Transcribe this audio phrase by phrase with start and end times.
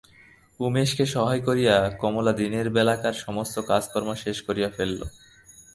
[0.59, 5.01] উমেশকে সহায় করিয়া কমলা দিনের বেলাকার সমস্ত কাজকর্ম শেষ করিয়া ফেলিল।